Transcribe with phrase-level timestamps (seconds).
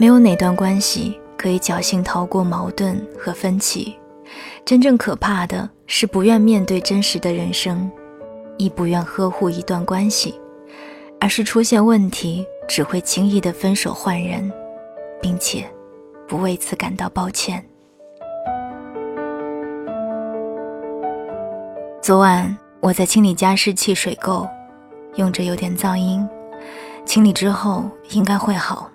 [0.00, 3.98] 没有哪段关系可以侥幸逃过矛盾和分歧。
[4.64, 7.90] 真正可怕的是不愿面对真实的人生，
[8.58, 10.40] 亦不愿呵护一段关系，
[11.18, 14.52] 而是出现问题只会轻易的分手换人，
[15.20, 15.64] 并且
[16.28, 17.64] 不为此感到抱歉。
[22.00, 24.48] 昨晚我在清理加湿器水垢，
[25.16, 26.24] 用着有点噪音，
[27.04, 28.88] 清理之后应该会好。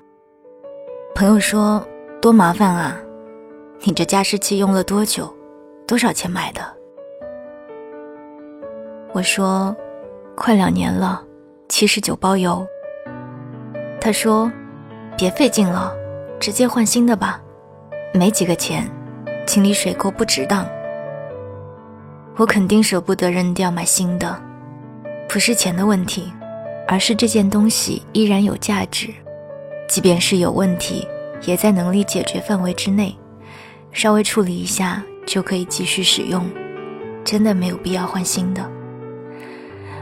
[1.16, 1.85] 朋友说
[2.20, 2.99] ：“多麻烦啊，
[3.81, 5.31] 你这加湿器用了多久？
[5.88, 6.62] 多少钱买的？”
[9.13, 9.76] 我说
[10.36, 11.23] ：“快两年了，
[11.70, 12.66] 七十九包邮。”
[14.02, 14.52] 他说
[15.16, 15.94] ：“别费劲了，
[16.39, 17.39] 直接换新的吧，
[18.11, 18.89] 没几个钱，
[19.45, 20.66] 清理水垢不值当。”
[22.38, 24.36] 我肯定舍不得扔掉买新的，
[25.30, 26.34] 不是钱的问题，
[26.88, 29.14] 而是这件东西依然有价值，
[29.94, 31.08] 即便是有问题，
[31.44, 33.16] 也在能力解决范围之内，
[33.91, 36.49] 稍微处理一下就可以继续使用，
[37.23, 38.67] 真的没有必要换新的。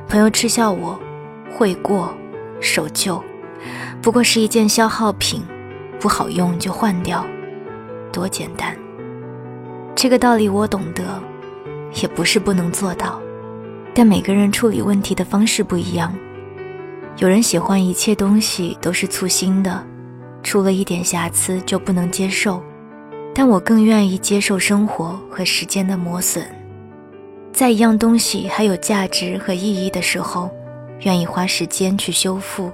[0.07, 0.97] 朋友嗤笑我，
[1.53, 2.15] 会过，
[2.61, 3.21] 守旧，
[4.01, 5.43] 不过是一件消耗品，
[5.99, 7.25] 不好用就换掉，
[8.13, 8.73] 多简单。
[9.93, 11.03] 这个道理我懂得。
[12.01, 13.21] 也不是不能做到，
[13.93, 16.15] 但每个人处理问题的方式不一样。
[17.21, 19.85] 有人喜欢一切东西都是粗心的，
[20.41, 22.59] 出了一点瑕疵就不能接受。
[23.31, 26.43] 但我更愿意接受生活和时间的磨损，
[27.53, 30.49] 在一样东西还有价值和意义的时候，
[31.01, 32.71] 愿意花时间去修复、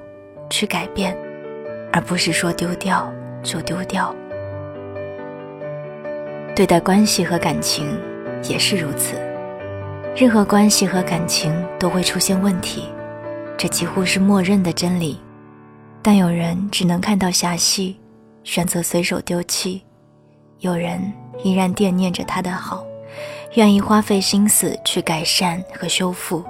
[0.50, 1.14] 去改变，
[1.92, 4.16] 而不是说丢掉就丢掉。
[6.56, 7.86] 对待关系和感情。
[8.48, 9.16] 也是如此，
[10.16, 12.84] 任何关系和感情都会出现问题，
[13.58, 15.20] 这几乎是默认的真理。
[16.02, 18.00] 但有人只能看到狭隙，
[18.44, 19.82] 选择随手丢弃；
[20.60, 21.12] 有人
[21.44, 22.86] 依然惦念着他的好，
[23.56, 26.44] 愿意花费心思去改善和修复，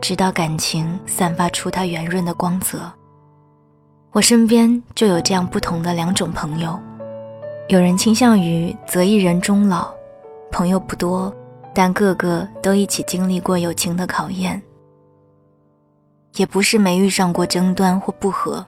[0.00, 2.90] 直到感情散发出它圆润的光泽。
[4.12, 6.78] 我身边就有这样不同的两种朋友，
[7.68, 9.92] 有人倾向于择一人终老。
[10.52, 11.34] 朋友不多，
[11.74, 14.62] 但个个都一起经历过友情的考验。
[16.36, 18.64] 也不是没遇上过争端或不和，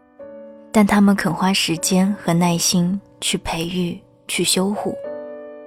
[0.73, 4.97] 但他们肯花时间和耐心去培育、去修护，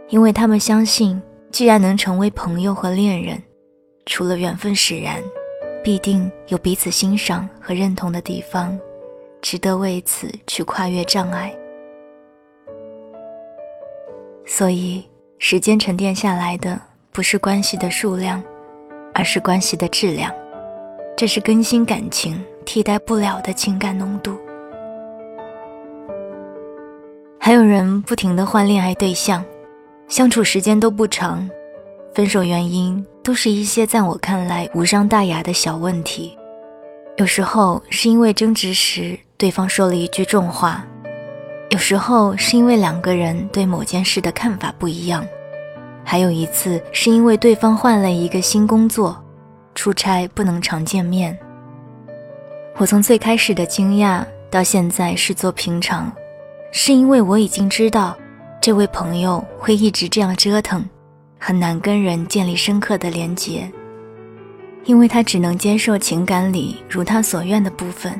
[0.09, 1.21] 因为他们相信，
[1.51, 3.41] 既然能成为朋友和恋人，
[4.05, 5.21] 除了缘分使然，
[5.83, 8.77] 必定有彼此欣赏和认同的地方，
[9.41, 11.53] 值得为此去跨越障碍。
[14.45, 15.03] 所以。
[15.41, 16.77] 时间沉淀下来的
[17.13, 18.43] 不是关系的数量，
[19.13, 20.29] 而是关系的质量。
[21.19, 24.37] 这是更新感情替代不了的情感浓度。
[27.37, 29.43] 还有人不停的换恋爱对象，
[30.07, 31.45] 相处时间都不长，
[32.15, 36.37] 分手原因都是一些在我看来无伤大雅的小问题。
[37.17, 40.85] 有时候是因为争执时对方说了一句重话。
[41.69, 45.27] 有时候是因为两个人对某件事的看法不一样，
[46.01, 49.21] 还有一次是因为对方换了一个新工作，
[49.79, 51.39] 出差不能常见面。
[52.75, 56.11] 我从最开始的惊讶到现在视作平常，
[56.73, 58.13] 是因为我已经知道，
[58.59, 60.83] 这位朋友会一直这样折腾，
[61.39, 63.71] 很难跟人建立深刻的连结，
[64.83, 68.19] 因为他只能接受情感里如他所愿的部分，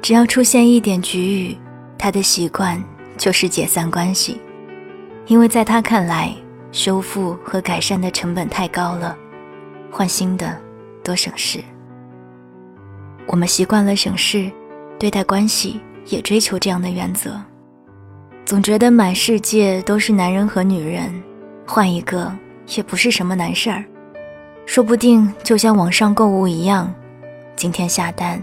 [0.00, 1.54] 只要出现一点局域。
[1.98, 2.82] 他的习惯
[3.18, 4.40] 就是解散关系，
[5.26, 6.34] 因为在他看来，
[6.72, 9.14] 修复和改善的成本太高了，
[9.90, 10.58] 换新的
[11.08, 11.58] 多省事。
[13.26, 14.50] 我们习惯了省事，
[14.98, 17.40] 对待关系也追求这样的原则，
[18.44, 21.10] 总觉得满世界都是男人和女人，
[21.66, 22.30] 换一个
[22.76, 23.82] 也不是什么难事儿，
[24.66, 26.92] 说不定就像网上购物一样，
[27.56, 28.38] 今天下单，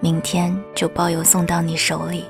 [0.00, 2.24] 明天就包邮送到你手里。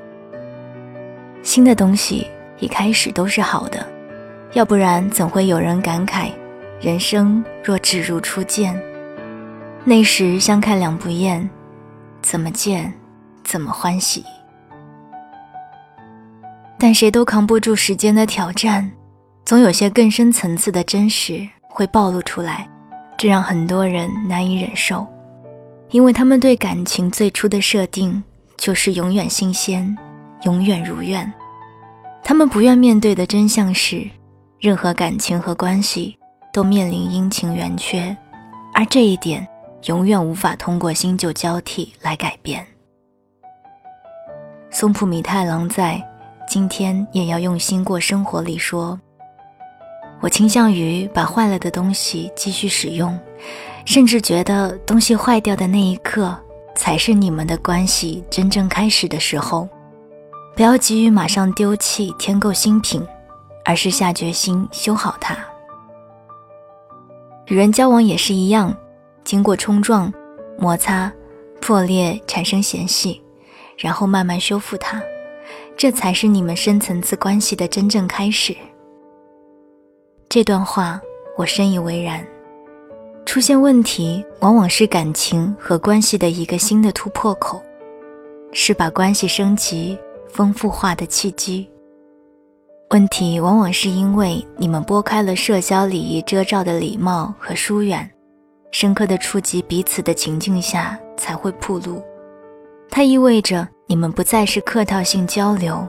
[1.41, 2.27] 新的东西
[2.59, 3.83] 一开始都是好的，
[4.53, 6.29] 要不然怎会有人感慨
[6.79, 8.79] “人生若只如初见”？
[9.83, 11.49] 那时相看两不厌，
[12.21, 12.93] 怎么见，
[13.43, 14.23] 怎么欢喜。
[16.77, 18.89] 但谁都扛不住时间的挑战，
[19.43, 22.69] 总有些更深层次的真实会暴露出来，
[23.17, 25.07] 这让很多人难以忍受，
[25.89, 28.23] 因为他们对感情最初的设定
[28.57, 29.97] 就是永远新鲜。
[30.43, 31.31] 永远如愿，
[32.23, 34.09] 他们不愿面对的真相是，
[34.59, 36.17] 任何感情和关系
[36.51, 38.17] 都面临阴晴圆缺，
[38.73, 39.47] 而这一点
[39.85, 42.65] 永远无法通过新旧交替来改变。
[44.69, 45.95] 松浦弥太郎在
[46.51, 48.99] 《今天也要用心过生活里说，
[50.21, 53.17] 我倾向于把坏了的东西继续使用，
[53.85, 56.37] 甚至觉得东西坏掉的那一刻
[56.75, 59.67] 才是你们的关系真正开始的时候。
[60.55, 63.01] 不要急于马上丢弃添购新品，
[63.65, 65.37] 而是下决心修好它。
[67.47, 68.75] 与人交往也是一样，
[69.23, 70.11] 经过冲撞、
[70.57, 71.11] 摩擦、
[71.59, 73.21] 破裂，产生嫌隙，
[73.77, 75.01] 然后慢慢修复它，
[75.75, 78.55] 这才是你们深层次关系的真正开始。
[80.29, 80.99] 这段话
[81.37, 82.25] 我深以为然。
[83.25, 87.61] 出现问题，往往是感情和关系的一个新的突破口，
[88.51, 89.97] 是把关系升级。
[90.33, 91.69] 丰富化的契机。
[92.91, 98.09] 问题往往是因为你们拨开了社交礼仪遮罩的礼貌和疏远，
[98.71, 102.01] 深刻的触及彼此的情境下才会暴露。
[102.89, 105.87] 它意味着你们不再是客套性交流，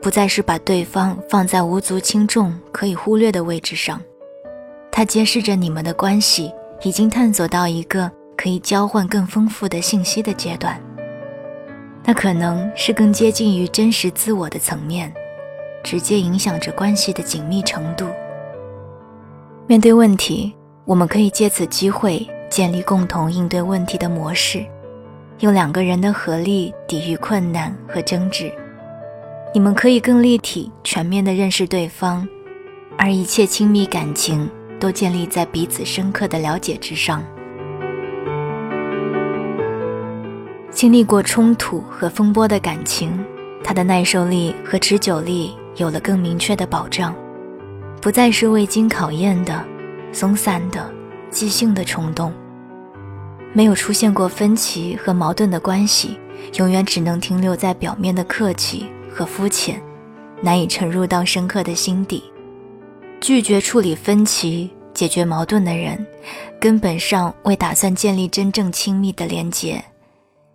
[0.00, 4.00] 不再是把对方放在无足轻重可以忽略的位置上。
[4.90, 10.80] 它揭示着你们的关系已经探索到一个可以交换更丰富的信息的阶段。
[12.04, 15.12] 那可能是更接近于真实自我的层面，
[15.84, 18.06] 直接影响着关系的紧密程度。
[19.68, 20.52] 面对问题，
[20.90, 24.66] 我们可以借此机会建立共同应对问题的模式，
[25.38, 28.52] 用两个人的合力抵御困难和争执。
[29.54, 32.26] 你们可以更立体、全面地认识对方，
[32.98, 34.50] 而一切亲密感情
[34.80, 37.22] 都建立在彼此深刻的了解之上。
[40.72, 43.16] 经历过冲突和风波的感情，
[43.62, 47.14] 它的耐受力和持久力有了更明确的保障，
[48.02, 49.64] 不再是未经考验的、
[50.12, 50.92] 松散的、
[51.30, 52.32] 即兴的冲动。
[53.52, 56.18] 没有出现过分歧和矛盾的关系，
[56.54, 59.80] 永远只能停留在表面的客气和肤浅，
[60.40, 62.22] 难以沉入到深刻的心底。
[63.20, 66.06] 拒绝处理分歧、解决矛盾的人，
[66.60, 69.82] 根本上未打算建立真正亲密的连结。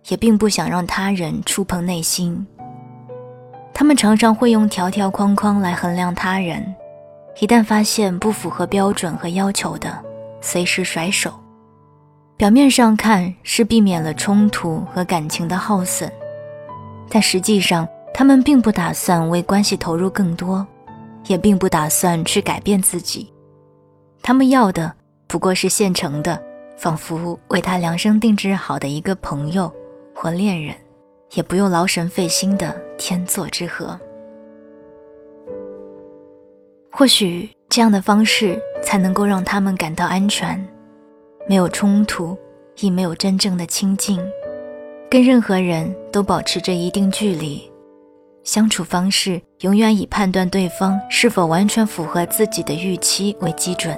[0.08, 2.46] 也并不想让他人触碰内心。
[3.74, 6.64] 他们常常会用条条框框来衡量他人，
[7.38, 10.02] 一旦发现不符合标准和要求的，
[10.40, 11.32] 随时甩手。
[12.36, 16.10] 表面上看是避免了冲突和感情的耗损，
[17.08, 20.66] 但实际上他们并不打算为关系投入更多，
[21.26, 23.32] 也并不打算去改变自己。
[24.22, 24.92] 他们要的
[25.26, 26.42] 不过是现成的，
[26.76, 29.72] 仿佛为他量身定制好的一个朋友。
[30.18, 30.74] 或恋人，
[31.34, 34.00] 也不用劳神费心的天作之合。
[36.98, 40.66] 或许这样的方式才能够让他们感到安全，
[41.46, 42.34] 没有冲突，
[42.80, 44.18] 亦没有真正的亲近，
[45.10, 47.70] 跟任何人都保持着一定距离，
[48.44, 53.94] 相处方式永远以判断对方是否完全符合自己的预期为基准。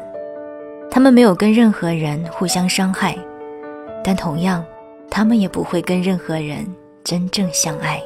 [0.91, 3.17] 他们没有跟任何人互相伤害，
[4.03, 4.65] 但同样。
[5.11, 6.67] 他们也不会跟任何人
[7.03, 7.99] 真正相爱。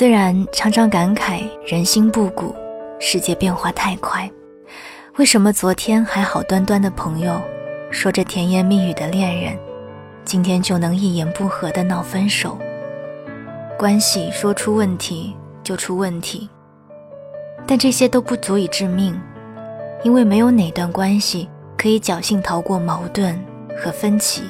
[0.00, 2.56] 虽然常常感慨人心不古，
[2.98, 4.26] 世界变化太快，
[5.18, 7.38] 为什么昨天还好端端的朋友，
[7.90, 9.58] 说着甜言蜜语的恋人，
[10.24, 12.56] 今天就能一言不合的闹分手？
[13.78, 16.48] 关系说出问题就出问题，
[17.66, 19.20] 但这些都不足以致命，
[20.02, 21.46] 因为没有哪段关系。
[21.76, 23.38] 可以侥幸逃过矛盾
[23.76, 24.44] 和分歧，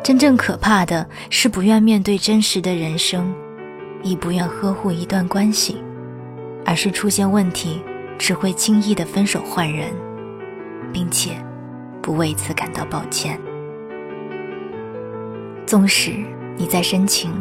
[0.00, 3.34] 真正可怕的是不愿面对真实的人生，
[4.04, 5.82] 亦不愿呵护一段关系，
[6.64, 7.82] 而是出现问题
[8.18, 9.90] 只会轻易的分手换人，
[10.92, 11.30] 并且
[12.00, 13.40] 不为此感到抱歉。
[15.66, 16.12] 纵使
[16.56, 17.32] 你再深情，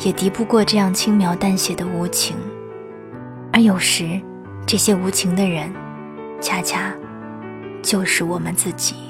[0.00, 2.36] 也敌不过这样轻描淡写的无情，
[3.52, 4.20] 而有时，
[4.66, 5.72] 这些无情的人，
[6.40, 6.92] 恰恰。
[7.82, 9.09] 就是我们自己。